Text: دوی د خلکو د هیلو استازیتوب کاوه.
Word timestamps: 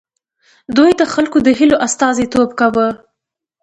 دوی 0.77 0.91
د 0.99 1.01
خلکو 1.13 1.37
د 1.45 1.47
هیلو 1.59 1.77
استازیتوب 1.87 2.49
کاوه. 2.59 2.87